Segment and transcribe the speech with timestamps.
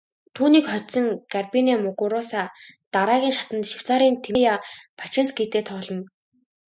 [0.35, 2.43] Түүнийг хожсон Гарбинэ Мугуруса
[2.93, 4.55] дараагийн шатанд Швейцарын Тимея
[4.99, 6.03] Бачинскитэй тоглоно.